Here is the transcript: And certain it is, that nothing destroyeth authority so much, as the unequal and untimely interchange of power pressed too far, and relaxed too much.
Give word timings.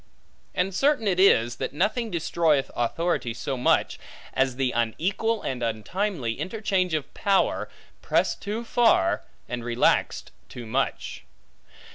And 0.55 0.73
certain 0.73 1.07
it 1.07 1.19
is, 1.19 1.57
that 1.57 1.73
nothing 1.73 2.09
destroyeth 2.09 2.71
authority 2.75 3.35
so 3.35 3.55
much, 3.55 3.99
as 4.33 4.55
the 4.55 4.71
unequal 4.71 5.43
and 5.43 5.61
untimely 5.61 6.39
interchange 6.39 6.95
of 6.95 7.13
power 7.13 7.69
pressed 8.01 8.41
too 8.41 8.63
far, 8.65 9.21
and 9.47 9.63
relaxed 9.63 10.31
too 10.49 10.65
much. 10.65 11.23